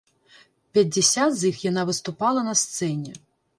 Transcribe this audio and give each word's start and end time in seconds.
Пяцьдзясят 0.77 1.31
з 1.41 1.51
іх 1.53 1.61
яна 1.71 1.85
выступала 1.91 2.47
на 2.51 2.59
сцэне. 2.65 3.11